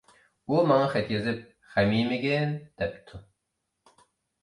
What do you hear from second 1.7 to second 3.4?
غەم يېمىگىن، دەپتۇ!